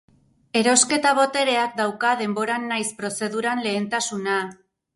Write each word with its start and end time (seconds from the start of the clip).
Erosketa-botereak 0.61 1.77
dauka 1.81 2.15
denboran 2.23 2.67
nahiz 2.73 2.89
prozeduran 3.03 3.65
lehentasuna. 3.69 4.43